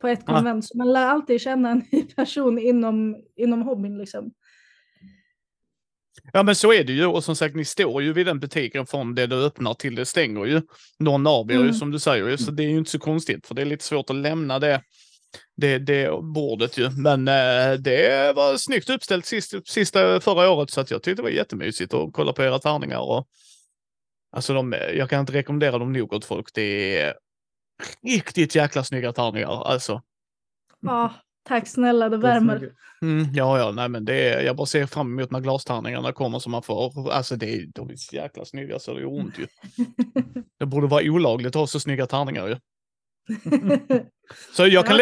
på 0.01 0.07
ett 0.07 0.23
Ah. 0.25 0.35
konvent, 0.35 0.65
så 0.65 0.77
man 0.77 0.93
lär 0.93 1.05
alltid 1.05 1.41
känna 1.41 1.69
en 1.69 1.83
ny 1.91 2.03
person 2.03 2.59
inom, 2.59 3.15
inom 3.35 3.61
hobbyn. 3.61 3.97
Liksom. 3.97 4.31
Ja 6.33 6.43
men 6.43 6.55
så 6.55 6.73
är 6.73 6.83
det 6.83 6.93
ju 6.93 7.05
och 7.05 7.23
som 7.23 7.35
sagt 7.35 7.55
ni 7.55 7.65
står 7.65 8.03
ju 8.03 8.13
vid 8.13 8.25
den 8.25 8.39
butiken 8.39 8.85
från 8.87 9.15
det 9.15 9.27
du 9.27 9.45
öppnar 9.45 9.73
till 9.73 9.95
det 9.95 10.05
stänger 10.05 10.45
ju. 10.45 10.61
Någon 10.99 11.27
av 11.27 11.51
er 11.51 11.55
ju 11.55 11.61
Mm. 11.61 11.73
som 11.73 11.91
du 11.91 11.99
säger 11.99 12.27
ju, 12.27 12.37
så 12.37 12.51
det 12.51 12.63
är 12.63 12.67
ju 12.67 12.77
inte 12.77 12.91
så 12.91 12.99
konstigt 12.99 13.47
för 13.47 13.55
det 13.55 13.61
är 13.61 13.65
lite 13.65 13.83
svårt 13.83 14.09
att 14.09 14.15
lämna 14.15 14.59
det, 14.59 14.81
det, 15.57 15.77
det 15.79 16.09
bordet 16.23 16.77
ju. 16.77 16.89
Men 16.89 17.27
eh, 17.27 17.73
det 17.79 18.33
var 18.35 18.57
snyggt 18.57 18.89
uppställt 18.89 19.25
sist, 19.25 19.67
sista 19.69 20.19
förra 20.19 20.49
året 20.49 20.69
så 20.69 20.81
att 20.81 20.91
jag 20.91 21.03
tyckte 21.03 21.21
det 21.21 21.23
var 21.23 21.29
jättemysigt 21.29 21.93
att 21.93 22.13
kolla 22.13 22.33
på 22.33 22.43
era 22.43 22.59
tärningar. 22.59 22.99
Och, 22.99 23.27
alltså 24.31 24.53
de, 24.53 24.75
jag 24.93 25.09
kan 25.09 25.19
inte 25.19 25.33
rekommendera 25.33 25.77
dem 25.77 25.93
nog 25.93 26.13
åt 26.13 26.25
folk. 26.25 26.47
Det 26.53 26.97
är 26.97 27.13
riktigt 28.03 28.55
jäkla 28.55 28.83
snygga 28.83 29.13
tärningar 29.13 29.63
alltså. 29.67 30.01
Ja, 30.81 31.13
tack 31.43 31.67
snälla, 31.67 32.09
det 32.09 32.17
värmer. 32.17 32.71
Mm, 33.01 33.33
ja, 33.33 33.59
ja, 33.59 33.71
nej 33.71 33.89
men 33.89 34.05
det 34.05 34.29
är, 34.29 34.41
jag 34.41 34.55
bara 34.55 34.65
ser 34.65 34.85
fram 34.85 35.19
emot 35.19 35.31
när 35.31 35.39
glastärningarna 35.39 36.11
kommer 36.11 36.39
som 36.39 36.51
man 36.51 36.63
får. 36.63 37.11
Alltså 37.11 37.35
det 37.35 37.55
är, 37.55 37.65
de 37.65 37.89
är 37.89 37.95
så 37.95 38.15
jäkla 38.15 38.45
snygga 38.45 38.79
så 38.79 38.93
det 38.93 39.01
gör 39.01 39.13
ont 39.13 39.39
ju. 39.39 39.47
Det 40.59 40.65
borde 40.65 40.87
vara 40.87 41.03
olagligt 41.03 41.55
att 41.55 41.59
ha 41.59 41.67
så 41.67 41.79
snygga 41.79 42.07
tärningar 42.07 42.47
ju. 42.47 42.57
Så 44.55 44.67
jag 44.67 44.85
kan, 44.85 44.97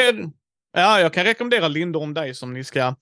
Ja. 0.73 0.99
jag 0.99 1.13
kan 1.13 1.23
rekommendera 1.23 1.67
Lindorm 1.67 2.13
dig 2.13 2.35
som 2.35 2.53
ni 2.53 2.63
ska 2.63 2.95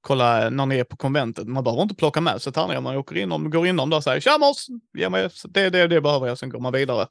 kolla 0.00 0.50
när 0.50 0.66
ni 0.66 0.78
är 0.78 0.84
på 0.84 0.96
konventet. 0.96 1.48
Man 1.48 1.64
behöver 1.64 1.82
inte 1.82 1.94
plocka 1.94 2.20
med 2.20 2.42
sig 2.42 2.52
tärningar. 2.52 2.80
Man 2.80 2.96
åker 2.96 3.16
in 3.16 3.32
och 3.32 3.52
går 3.52 3.66
inom 3.66 3.90
där 3.90 3.96
och 3.96 4.04
säger 4.04 4.20
tja 4.20 4.38
mors, 4.38 4.66
ge 4.98 5.10
mig 5.10 5.28
det, 5.48 5.70
det, 5.70 5.86
det 5.86 6.00
behöver 6.00 6.26
jag, 6.26 6.38
sen 6.38 6.48
går 6.48 6.60
man 6.60 6.72
vidare. 6.72 7.06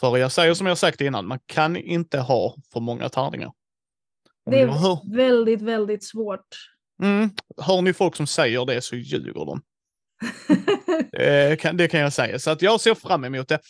För 0.00 0.16
jag 0.16 0.32
säger 0.32 0.54
som 0.54 0.66
jag 0.66 0.78
sagt 0.78 1.00
innan, 1.00 1.26
man 1.26 1.38
kan 1.46 1.76
inte 1.76 2.18
ha 2.18 2.56
för 2.72 2.80
många 2.80 3.08
tärningar. 3.08 3.46
Om 4.46 4.52
Det 4.52 4.66
ni 4.66 4.72
hör, 4.72 4.92
är 4.92 5.16
väldigt, 5.16 5.62
väldigt 5.62 6.04
svårt. 6.04 6.46
mm, 7.02 7.30
hör 7.62 7.82
ni 7.82 7.92
folk 7.92 8.16
som 8.16 8.26
säger 8.26 8.64
det 8.66 8.82
så 8.82 8.96
ljuger 8.96 9.32
de. 9.46 9.62
Eh, 11.18 11.56
kan, 11.56 11.76
det 11.76 11.88
kan 11.88 12.00
jag 12.00 12.12
säga. 12.12 12.38
Så 12.38 12.50
att 12.50 12.62
jag 12.62 12.80
ser 12.80 12.94
fram 12.94 13.24
emot 13.24 13.48
det. 13.48 13.60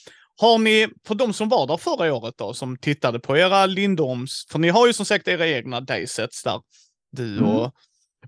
Har 0.40 0.58
ni, 0.58 0.88
för 1.06 1.14
de 1.14 1.32
som 1.32 1.48
var 1.48 1.66
där 1.66 1.76
förra 1.76 2.14
året 2.14 2.34
då, 2.38 2.54
som 2.54 2.78
tittade 2.78 3.18
på 3.20 3.36
era 3.36 3.66
Lindorms, 3.66 4.46
för 4.50 4.58
ni 4.58 4.68
har 4.68 4.86
ju 4.86 4.92
som 4.92 5.06
sagt 5.06 5.28
era 5.28 5.46
egna 5.48 5.80
daysets 5.80 6.42
där, 6.42 6.60
du 7.12 7.38
Mm. 7.38 7.44
och, 7.50 7.72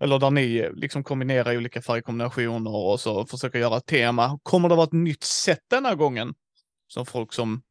eller 0.01 0.19
där 0.19 0.31
ni 0.31 0.71
liksom 0.75 1.05
kombinerar 1.05 1.57
olika 1.57 1.83
färgkombinationer 1.83 2.75
och 2.77 3.01
så 3.01 3.27
försöker 3.27 3.59
göra 3.59 3.77
ett 3.77 3.87
tema. 3.87 4.39
Kommer 4.43 4.69
det 4.69 4.75
vara 4.75 4.87
ett 4.87 4.93
nytt 4.93 5.25
sätt 5.25 5.63
denna 5.71 5.95
gången? 5.95 6.35
Som 6.89 7.07
folk 7.07 7.33
som 7.33 7.63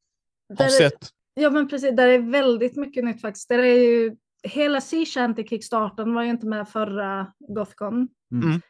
har 0.57 0.65
är- 0.65 0.69
sett? 0.69 1.09
Ja 1.33 1.49
men 1.49 1.67
precis, 1.67 1.95
där 1.95 2.07
är 2.07 2.19
väldigt 2.19 2.75
mycket 2.75 3.03
nytt 3.05 3.21
faktiskt. 3.21 3.49
Där 3.49 3.59
är 3.59 3.73
ju, 3.83 4.15
hela 4.43 4.81
Sea 4.81 5.05
Shanty 5.05 5.43
Kickstarten 5.47 6.13
var 6.13 6.23
ju 6.23 6.29
inte 6.29 6.45
med 6.47 6.69
förra 6.69 7.27
Gothcon. 7.39 8.07
Mm. 8.31 8.61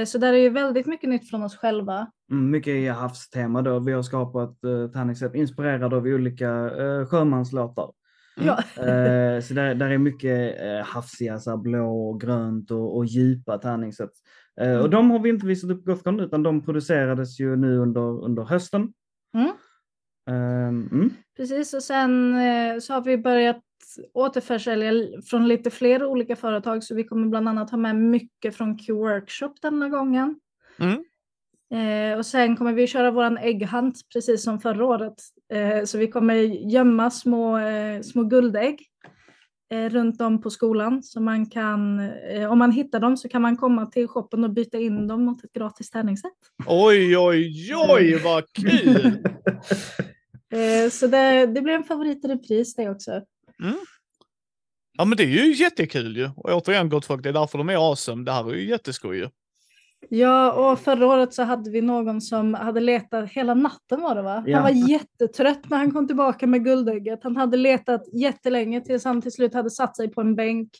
Eh, 0.00 0.04
Så 0.04 0.18
där 0.18 0.32
är 0.32 0.38
ju 0.38 0.48
väldigt 0.48 0.86
mycket 0.86 1.08
nytt 1.10 1.30
från 1.30 1.42
oss 1.42 1.56
själva. 1.56 2.06
Mm, 2.30 2.50
mycket 2.50 2.70
i 2.74 2.86
havstema 2.88 3.62
då. 3.62 3.78
Vi 3.78 3.92
har 3.92 4.02
skapat 4.02 4.58
uh, 4.66 4.90
tärningssätt 4.90 5.34
inspirerade 5.34 5.96
av 5.96 6.04
olika 6.04 6.50
uh, 6.50 7.06
sjömanslåtar. 7.06 7.90
Ja. 8.36 8.58
Eh, 8.82 9.40
så 9.40 9.54
där, 9.54 9.74
där 9.74 9.90
är 9.90 9.98
mycket 9.98 10.60
eh, 10.60 10.86
hafsiga, 10.86 11.38
så 11.38 11.50
här, 11.50 11.56
blå, 11.56 12.08
och 12.10 12.20
grönt 12.20 12.70
och, 12.70 12.96
och 12.96 13.06
djupa. 13.06 13.54
Eh, 13.54 13.60
och 14.56 14.60
Mm. 14.60 14.90
de 14.90 15.10
har 15.10 15.18
vi 15.18 15.28
inte 15.28 15.46
visat 15.46 15.70
upp 15.70 15.84
på 15.84 15.90
Gothcon 15.90 16.20
utan 16.20 16.42
de 16.42 16.64
producerades 16.64 17.40
ju 17.40 17.56
nu 17.56 17.78
under, 17.78 18.24
under 18.24 18.42
hösten. 18.42 18.92
Mm. 19.34 19.52
Ehm, 20.26 20.88
mm. 20.92 21.10
Precis, 21.36 21.74
och 21.74 21.82
sen 21.82 22.34
eh, 22.34 22.78
så 22.78 22.94
har 22.94 23.00
vi 23.00 23.18
börjat 23.18 23.62
återförsälja 24.12 24.92
från 25.22 25.48
lite 25.48 25.70
fler 25.70 26.04
olika 26.04 26.36
företag 26.36 26.84
så 26.84 26.94
vi 26.94 27.04
kommer 27.04 27.26
bland 27.26 27.48
annat 27.48 27.70
ha 27.70 27.78
med 27.78 27.96
mycket 27.96 28.56
från 28.56 28.78
Q-workshop 28.78 29.54
denna 29.62 29.88
gången. 29.88 30.40
Mm. 30.78 31.04
Eh, 31.74 32.18
och 32.18 32.26
sen 32.26 32.56
kommer 32.56 32.72
vi 32.72 32.86
köra 32.86 33.10
våran 33.10 33.38
ägghunt 33.38 34.00
precis 34.12 34.42
som 34.42 34.60
förra 34.60 34.86
året. 34.86 35.14
Eh, 35.52 35.84
så 35.84 35.98
vi 35.98 36.08
kommer 36.08 36.34
gömma 36.72 37.10
små, 37.10 37.58
eh, 37.58 38.00
små 38.00 38.24
guldägg 38.24 38.72
eh, 38.72 38.93
runt 39.88 40.20
om 40.20 40.42
på 40.42 40.50
skolan. 40.50 41.02
Så 41.02 41.20
man 41.20 41.46
kan, 41.46 42.00
eh, 42.00 42.52
om 42.52 42.58
man 42.58 42.72
hittar 42.72 43.00
dem 43.00 43.16
så 43.16 43.28
kan 43.28 43.42
man 43.42 43.56
komma 43.56 43.86
till 43.86 44.08
shoppen 44.08 44.44
och 44.44 44.50
byta 44.50 44.78
in 44.78 45.06
dem 45.06 45.24
mot 45.24 45.44
ett 45.44 45.52
gratis 45.52 45.90
tärningssätt. 45.90 46.32
Oj, 46.66 47.18
oj, 47.18 47.74
oj, 47.88 48.20
vad 48.24 48.44
kul! 48.52 49.18
Eh, 50.52 50.90
så 50.90 51.06
det, 51.06 51.46
det 51.46 51.62
blir 51.62 51.74
en 51.74 51.84
favorit 51.84 52.24
i 52.24 52.28
repris 52.28 52.74
det 52.74 52.90
också. 52.90 53.22
Ja, 54.98 55.04
men 55.04 55.16
det 55.16 55.22
är 55.22 55.28
ju 55.28 55.54
jättekul 55.54 56.16
ju. 56.16 56.30
Och 56.36 56.50
återigen 56.50 56.88
gott 56.88 57.06
folk, 57.06 57.22
det 57.22 57.28
är 57.28 57.32
därför 57.32 57.58
de 57.58 57.68
är 57.68 57.90
awesome. 57.90 58.24
Det 58.24 58.32
här 58.32 58.50
är 58.50 58.54
ju 58.54 58.68
jätteskoj 58.68 59.16
ju. 59.16 59.28
Ja, 60.08 60.52
och 60.52 60.80
förra 60.80 61.06
året 61.06 61.34
så 61.34 61.42
hade 61.42 61.70
vi 61.70 61.80
någon 61.80 62.20
som 62.20 62.54
hade 62.54 62.80
letat 62.80 63.30
hela 63.30 63.54
natten 63.54 64.00
var 64.00 64.14
det 64.14 64.22
va? 64.22 64.44
Ja. 64.46 64.56
Han 64.56 64.62
var 64.62 64.90
jättetrött 64.90 65.70
när 65.70 65.76
han 65.78 65.92
kom 65.92 66.06
tillbaka 66.06 66.46
med 66.46 66.64
guldägget. 66.64 67.20
Han 67.22 67.36
hade 67.36 67.56
letat 67.56 68.02
jättelänge 68.12 68.80
tills 68.80 69.04
han 69.04 69.22
till 69.22 69.32
slut 69.32 69.54
hade 69.54 69.70
satt 69.70 69.96
sig 69.96 70.08
på 70.08 70.20
en 70.20 70.34
bänk. 70.34 70.70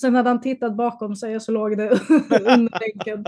Sen 0.00 0.14
hade 0.14 0.28
han 0.28 0.40
tittat 0.40 0.76
bakom 0.76 1.16
sig 1.16 1.36
och 1.36 1.42
så 1.42 1.52
låg 1.52 1.76
det 1.76 1.90
under 2.30 2.78
bänken. 2.78 3.26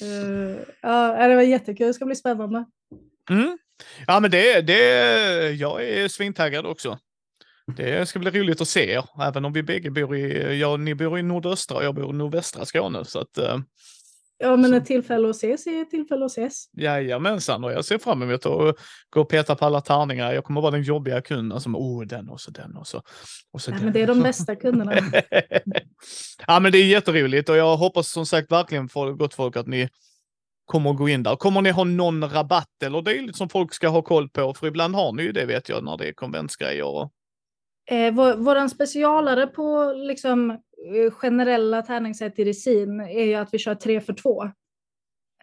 Eh, 0.00 0.62
ja, 0.82 1.28
det 1.28 1.34
var 1.34 1.42
jättekul. 1.42 1.86
Det 1.86 1.94
ska 1.94 2.04
bli 2.04 2.16
spännande. 2.16 2.64
Mm. 3.30 3.58
Ja, 4.06 4.20
men 4.20 4.30
det, 4.30 4.60
det, 4.60 5.50
jag 5.50 5.88
är 5.88 6.08
svintaggad 6.08 6.66
också. 6.66 6.98
Det 7.76 8.08
ska 8.08 8.18
bli 8.18 8.30
roligt 8.30 8.60
att 8.60 8.68
se 8.68 8.92
er, 8.92 9.04
även 9.22 9.44
om 9.44 9.52
vi 9.52 9.62
bägge 9.62 9.90
bor 9.90 10.16
i, 10.16 10.58
ja, 10.58 10.76
ni 10.76 10.94
bor 10.94 11.18
i 11.18 11.22
nordöstra 11.22 11.76
och 11.76 11.84
jag 11.84 11.94
bor 11.94 12.14
i 12.14 12.16
nordvästra 12.16 12.64
Skåne. 12.64 13.04
Så 13.04 13.20
att, 13.20 13.38
eh, 13.38 13.58
Ja, 14.42 14.56
men 14.56 14.74
ett 14.74 14.86
tillfälle 14.86 15.30
att 15.30 15.36
ses 15.36 15.66
är 15.66 15.82
ett 15.82 15.90
tillfälle 15.90 16.24
att 16.24 16.30
ses. 16.30 16.64
jajamensan, 16.76 17.64
och 17.64 17.72
jag 17.72 17.84
ser 17.84 17.98
fram 17.98 18.22
emot 18.22 18.46
att 18.46 18.76
gå 19.10 19.20
och 19.20 19.28
peta 19.28 19.56
på 19.56 19.64
alla 19.66 19.80
tärningar. 19.80 20.32
Jag 20.32 20.44
kommer 20.44 20.60
vara 20.60 20.70
den 20.70 20.82
jobbiga 20.82 21.20
kunden 21.22 21.60
som, 21.60 21.76
oh, 21.76 22.06
den 22.06 22.28
och 22.28 22.40
så 22.40 22.50
den 22.50 22.76
och 22.76 22.86
så. 22.86 23.02
Och 23.52 23.60
så 23.60 23.70
Ja, 23.70 23.74
den 23.74 23.84
men 23.84 23.92
det 23.92 24.02
är 24.02 24.06
de 24.06 24.20
bästa 24.22 24.56
kunderna. 24.56 24.92
ja, 26.46 26.60
men 26.60 26.72
det 26.72 26.78
är 26.78 26.84
jätteroligt 26.86 27.48
och 27.48 27.56
jag 27.56 27.76
hoppas 27.76 28.10
som 28.10 28.26
sagt 28.26 28.52
verkligen 28.52 28.88
för 28.88 29.12
gott 29.12 29.34
folk 29.34 29.56
att 29.56 29.66
ni 29.66 29.88
kommer 30.66 30.90
att 30.90 30.96
gå 30.96 31.08
in 31.08 31.22
där. 31.22 31.36
Kommer 31.36 31.62
ni 31.62 31.70
ha 31.70 31.84
någon 31.84 32.30
rabatt 32.30 32.82
eller 32.84 33.02
dylikt 33.02 33.38
som 33.38 33.48
folk 33.48 33.74
ska 33.74 33.88
ha 33.88 34.02
koll 34.02 34.28
på? 34.28 34.54
För 34.54 34.66
ibland 34.66 34.94
har 34.94 35.12
ni 35.12 35.22
ju 35.22 35.32
det 35.32 35.46
vet 35.46 35.68
jag 35.68 35.84
när 35.84 35.96
det 35.96 36.08
är 36.08 36.12
konventsgrejer. 36.12 36.84
Och... 36.84 37.12
Eh, 37.90 38.14
vår, 38.14 38.36
våran 38.36 38.70
specialare 38.70 39.46
på 39.46 39.92
liksom, 39.92 40.58
generella 41.12 41.82
tärningssätt 41.82 42.38
i 42.38 42.44
resin 42.44 43.00
är 43.00 43.24
ju 43.24 43.34
att 43.34 43.54
vi 43.54 43.58
kör 43.58 43.74
tre 43.74 44.00
för 44.00 44.12
två. 44.12 44.44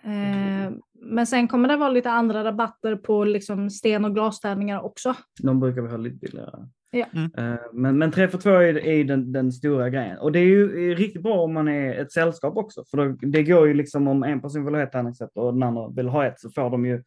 Eh, 0.03 0.72
men 1.01 1.27
sen 1.27 1.48
kommer 1.48 1.70
det 1.70 1.77
vara 1.77 1.89
lite 1.89 2.10
andra 2.10 2.44
rabatter 2.44 2.96
på 2.96 3.24
liksom, 3.24 3.70
sten 3.70 4.06
och 4.06 4.13
glastärningar 4.15 4.82
också. 4.86 5.15
De 5.41 5.60
brukar 5.60 5.82
vi 5.82 5.89
ha 5.89 5.98
lite 5.98 6.15
billigare. 6.17 6.67
Ja. 6.91 7.06
Mm. 7.13 7.53
Eh, 7.53 7.60
Men, 7.74 7.98
men 7.98 8.12
3 8.12 8.27
för 8.27 8.38
2 8.38 8.50
är, 8.50 8.77
är 8.88 8.94
ju 8.94 9.03
den, 9.03 9.32
den 9.32 9.51
stora 9.51 9.89
grejen. 9.89 10.17
Och 10.17 10.32
det 10.32 10.39
är 10.39 10.44
ju 10.44 10.96
riktigt 10.96 11.24
bra 11.24 11.39
om 11.41 11.53
man 11.53 11.67
är 11.67 11.94
ett 12.01 12.12
sällskap 12.12 12.58
också. 12.58 12.84
För 12.91 12.98
då, 12.98 13.17
det 13.27 13.44
går 13.44 13.67
ju 13.67 13.74
liksom 13.74 14.08
om 14.08 14.24
en 14.24 14.41
person 14.41 14.65
vill 14.65 14.75
ha 14.75 14.82
ett 14.82 14.91
tärningssätt 14.91 15.32
och 15.36 15.53
den 15.53 15.63
andra 15.63 15.89
vill 15.89 16.08
ha 16.08 16.25
ett 16.25 16.39
så 16.39 16.50
får 16.50 16.70
de 16.70 16.86
ju 16.86 17.03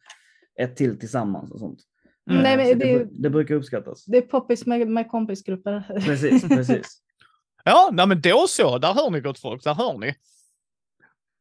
ett 0.59 0.75
till 0.75 0.99
tillsammans 0.99 1.51
och 1.51 1.59
sånt. 1.59 1.79
Mm. 2.31 2.43
Nej, 2.43 2.51
Eh, 2.53 2.57
men 2.57 2.67
så 2.67 2.73
det- 2.73 2.97
det, 2.99 3.07
det 3.23 3.29
brukar 3.29 3.55
uppskattas. 3.55 4.05
Det 4.05 4.17
är 4.17 4.21
poppis 4.21 4.65
med, 4.65 4.87
med 4.87 5.07
kompisgrupper. 5.07 5.83
Precis, 6.05 6.47
precis. 6.47 7.01
Ja, 7.65 7.89
nej, 7.93 8.07
men 8.07 8.21
då 8.21 8.47
så. 8.47 8.77
Där 8.77 8.93
hör 8.93 9.09
ni 9.09 9.19
gott 9.21 9.39
folk. 9.39 9.63
Där 9.63 9.73
hör 9.73 9.97
ni. 9.97 10.15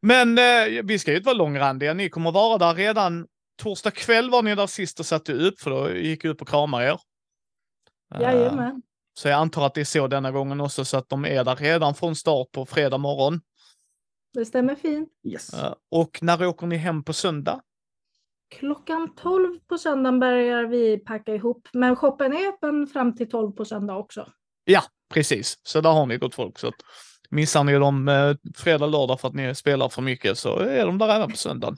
Men 0.03 0.39
eh, 0.39 0.83
vi 0.85 0.99
ska 0.99 1.11
ju 1.11 1.17
inte 1.17 1.27
vara 1.27 1.37
långrandiga. 1.37 1.95
Ni 1.95 2.09
kommer 2.11 2.33
vara 2.33 2.59
där 2.59 2.75
redan 2.75 3.27
torsdag 3.63 3.91
kväll 3.91 4.31
var 4.31 4.43
ni 4.43 4.55
där 4.55 4.67
sist 4.67 5.01
och 5.01 5.07
satte 5.07 5.33
upp 5.33 5.61
för 5.61 5.71
då 5.71 5.91
gick 5.91 6.25
jag 6.25 6.31
upp 6.31 6.43
och 6.43 6.49
kramade 6.49 6.85
er. 6.85 6.99
Eh, 8.15 8.21
Jajamän. 8.21 8.83
Så 9.15 9.29
jag 9.29 9.39
antar 9.39 9.67
att 9.67 9.75
det 9.75 9.81
är 9.81 9.85
så 9.85 10.07
denna 10.07 10.31
gången 10.31 10.61
också 10.61 10.85
så 10.85 10.97
att 10.97 11.09
de 11.09 11.25
är 11.25 11.45
där 11.45 11.57
redan 11.57 11.95
från 11.95 12.17
start 12.17 12.53
på 12.53 12.67
fredag 12.67 12.99
morgon. 12.99 13.41
Det 14.35 14.45
stämmer 14.45 14.75
fint. 14.75 15.09
Yes. 15.25 15.55
Eh, 15.55 15.75
Och 15.91 16.19
när 16.23 16.47
åker 16.47 16.67
ni 16.67 16.77
hem 16.77 17.05
på 17.05 17.13
söndag? 17.13 17.61
Klockan 18.55 19.15
12 19.15 19.59
på 19.69 19.79
söndagen 19.79 20.21
börjar 20.21 20.65
vi 20.65 20.99
packa 20.99 21.35
ihop. 21.35 21.69
Men 21.73 21.97
shoppen 21.97 22.33
är 22.33 22.49
öppen 22.49 22.87
fram 22.87 23.17
till 23.17 23.31
12 23.31 23.53
på 23.53 23.65
söndag 23.65 23.97
också. 23.97 24.33
Precis, 25.11 25.59
så 25.63 25.81
där 25.81 25.91
har 25.91 26.07
ni 26.07 26.17
gott 26.17 26.35
folk. 26.35 26.59
Så 26.59 26.69
att 26.69 26.75
missar 27.31 27.65
ni 27.65 27.73
dem 27.73 28.09
eh, 28.09 28.35
fredag, 28.57 28.87
lördag 28.87 29.21
för 29.21 29.29
att 29.29 29.35
ni 29.35 29.55
spelar 29.55 29.89
för 29.89 30.03
mycket 30.03 30.39
så 30.39 30.59
är 30.59 30.87
de 30.87 30.99
där 30.99 31.09
även 31.09 31.31
på 31.31 31.37
söndagen. 31.37 31.77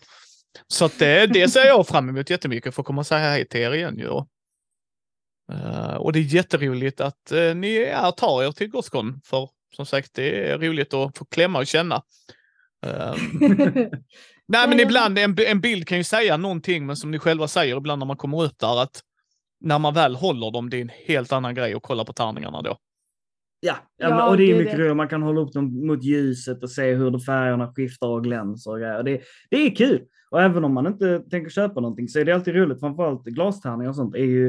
Så 0.69 0.85
att 0.85 0.99
det, 0.99 1.27
det 1.27 1.49
ser 1.49 1.67
jag 1.67 1.89
fram 1.89 2.09
emot 2.09 2.31
jättemycket 2.31 2.75
för 2.75 2.83
att 2.83 2.87
komma 2.87 3.01
och 3.01 3.07
säga 3.07 3.31
hej 3.31 3.49
till 3.49 3.61
er 3.61 3.75
igen 3.75 3.99
ju. 3.99 4.25
Eh, 5.53 5.95
och 5.95 6.13
det 6.13 6.19
är 6.19 6.23
jätteroligt 6.23 7.01
att 7.01 7.33
uh, 7.33 7.55
ni 7.55 7.77
är, 7.77 8.11
tar 8.11 8.45
er 8.45 8.53
till 8.53 8.71
Gothcon 8.71 9.21
för 9.25 9.49
som 9.77 9.87
sagt 9.87 10.15
det 10.15 10.51
är 10.51 10.59
roligt 10.59 10.95
att 10.95 11.19
få 11.19 11.25
klämma 11.25 11.59
och 11.59 11.67
känna. 11.67 12.03
Eh, 12.87 13.15
Nej, 14.49 14.69
men 14.69 14.81
ibland, 14.81 15.19
en, 15.19 15.37
en 15.39 15.61
bild 15.61 15.89
kan 15.89 15.99
ju 15.99 16.05
säga 16.05 16.37
någonting, 16.37 16.87
men 16.87 16.97
som 16.97 17.11
ni 17.11 17.19
själva 17.19 17.49
säger 17.49 17.77
ibland 17.77 17.99
när 17.99 18.07
man 18.07 18.17
kommer 18.17 18.43
upp 18.43 18.59
där, 18.59 18.83
att 18.83 19.01
när 19.61 19.79
man 19.79 19.95
väl 19.95 20.17
håller 20.17 20.51
dem, 20.51 20.71
det 20.71 20.77
är 20.77 20.81
en 20.81 20.91
helt 21.07 21.33
annan 21.33 21.55
grej 21.55 21.75
att 21.75 21.83
kolla 21.83 22.05
på 22.05 22.13
tärningarna 22.13 22.63
då. 22.63 22.77
Ja, 23.65 23.77
ja, 23.97 24.31
och 24.31 24.37
det 24.37 24.51
är 24.51 24.59
mycket 24.59 24.79
roligt. 24.79 24.97
Man 24.97 25.09
kan 25.09 25.23
hålla 25.23 25.41
upp 25.41 25.53
dem 25.53 25.87
mot 25.87 26.05
ljuset 26.05 26.63
och 26.63 26.71
se 26.71 26.95
hur 26.95 27.11
de 27.11 27.21
färgerna 27.21 27.73
skiftar 27.73 28.09
och 28.09 28.25
glänser 28.25 28.71
och 28.71 28.79
grejer. 28.79 29.03
Det, 29.03 29.21
det 29.51 29.57
är 29.57 29.75
kul. 29.75 30.03
Och 30.31 30.43
även 30.43 30.65
om 30.65 30.75
man 30.75 30.87
inte 30.87 31.21
tänker 31.31 31.51
köpa 31.51 31.81
någonting 31.81 32.09
så 32.09 32.19
är 32.19 32.25
det 32.25 32.33
alltid 32.35 32.55
roligt. 32.55 32.81
Framförallt 32.81 33.25
glastärningar 33.25 33.91
och 33.91 33.97
sånt 33.97 34.15
är 34.15 34.25
ju 34.25 34.49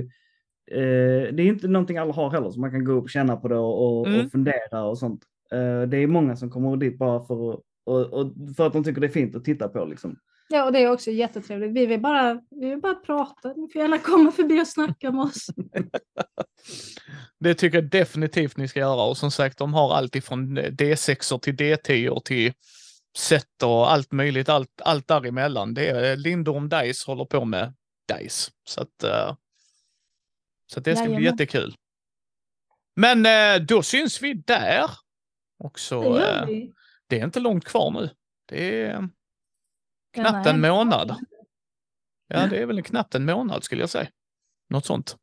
eh, 0.72 1.34
det 1.34 1.44
är 1.44 1.48
inte 1.48 1.68
någonting 1.68 1.98
alla 1.98 2.14
har 2.14 2.30
heller, 2.32 2.50
så 2.50 2.60
man 2.60 2.72
kan 2.72 2.86
gå 2.86 2.92
upp 2.92 3.04
och 3.04 3.10
känna 3.10 3.36
på 3.36 3.48
det 3.48 3.58
och, 3.58 4.00
och, 4.00 4.08
Mm. 4.08 4.26
och 4.26 4.32
fundera 4.32 4.84
och 4.84 4.98
sånt. 4.98 5.22
Eh, 5.52 5.82
det 5.82 5.98
är 5.98 6.08
många 6.08 6.36
som 6.36 6.50
kommer 6.50 6.78
dit 6.78 6.98
bara 6.98 7.20
för, 7.26 7.36
och, 7.86 8.14
och 8.14 8.32
för 8.58 8.68
att 8.68 8.74
de 8.74 8.84
tycker 8.84 9.02
det 9.02 9.08
är 9.08 9.12
fint 9.12 9.36
att 9.36 9.44
titta 9.46 9.68
på. 9.68 9.86
Liksom. 9.86 10.16
Ja, 10.50 10.64
och 10.66 10.72
det 10.72 10.80
är 10.80 10.92
också 10.92 11.12
jättetrevligt. 11.12 11.72
Vi 11.74 11.86
vill 11.86 12.02
bara, 12.02 12.42
vi 12.50 12.70
vill 12.70 12.82
bara 12.82 12.96
prata. 12.96 13.54
Ni 13.54 13.70
får 13.74 13.82
gärna 13.82 13.98
komma 13.98 14.32
förbi 14.32 14.62
och 14.62 14.68
snacka 14.68 15.12
med 15.12 15.22
oss. 15.22 15.48
Det 17.40 17.56
tycker 17.56 17.78
jag 17.78 17.90
definitivt 17.90 18.58
ni 18.58 18.68
ska 18.68 18.80
göra 18.80 19.04
och 19.04 19.18
som 19.18 19.32
sagt, 19.32 19.58
de 19.58 19.74
har 19.74 19.96
allt 19.96 20.16
ifrån 20.16 20.58
D6 20.60 21.40
till 21.40 21.56
D10 21.56 22.20
till 22.20 22.54
set 23.18 23.64
och 23.64 23.92
allt 23.92 24.12
möjligt, 24.12 24.50
allt, 24.50 24.82
allt 24.84 25.08
däremellan. 25.08 25.74
Det 25.74 25.88
är 25.88 26.16
Lindorm 26.16 26.70
Dice 26.70 27.08
håller 27.08 27.26
på 27.26 27.46
med 27.46 27.74
Dice. 28.08 28.52
Så 28.64 28.82
att, 28.82 29.04
eh, 29.04 29.36
så 30.68 30.80
att 30.80 30.86
det 30.86 30.96
ska 30.96 31.06
bli 31.06 31.14
Jajamän. 31.14 31.32
jättekul. 31.32 31.76
Men 32.96 33.26
eh, 33.26 33.66
då 33.66 33.84
syns 33.84 34.22
vi 34.22 34.34
där. 34.34 34.90
Och 35.60 35.74
Det 35.74 35.80
så, 35.80 36.04
gör 36.04 36.42
eh, 36.52 36.60
det 37.08 37.20
är 37.20 37.26
inte 37.26 37.40
långt 37.40 37.66
kvar 37.66 37.92
nu. 37.92 38.10
Det 38.50 38.82
är 38.82 39.10
knappt 40.14 40.48
en 40.48 40.62
månad. 40.62 41.16
Ja, 42.28 42.48
det 42.48 42.58
är 42.62 42.66
väl 42.66 42.84
knappt 42.84 43.16
en 43.16 43.26
månad 43.26 43.64
skulle 43.64 43.82
jag 43.82 43.90
säga. 43.90 44.08
Något 44.70 44.86
sånt. 44.86 45.18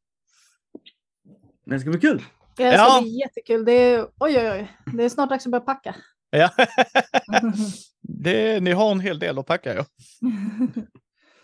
Men 1.66 1.76
det 1.76 1.80
ska 1.80 1.90
bli 1.90 2.00
kul. 2.00 2.22
Ja, 2.56 2.64
det 2.70 2.72
ska 2.78 2.84
Ja. 2.86 3.00
bli 3.02 3.18
jättekul. 3.20 3.64
Det 3.64 3.72
är, 3.72 4.02
oj, 4.02 4.38
oj, 4.38 4.50
oj. 4.50 4.76
Det 4.96 5.04
är 5.04 5.08
snart 5.08 5.28
dags 5.30 5.46
att 5.46 5.52
börja 5.52 5.64
packa. 5.64 5.94
Ja. 6.30 6.50
det, 8.00 8.60
ni 8.62 8.72
har 8.72 8.90
en 8.92 9.00
hel 9.00 9.18
del 9.18 9.38
att 9.38 9.46
packa. 9.46 9.74
Ja. 9.74 9.84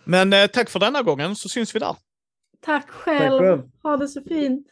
Men 0.04 0.32
eh, 0.32 0.46
tack 0.46 0.70
för 0.70 0.80
denna 0.80 1.02
gången 1.02 1.36
så 1.36 1.48
syns 1.48 1.74
vi 1.74 1.78
där. 1.78 1.96
Tack 2.60 2.86
Tack 2.86 2.90
själv. 2.90 3.38
själv. 3.40 3.62
Ha 3.82 3.96
det 3.96 4.08
så 4.08 4.22
fint. 4.22 4.68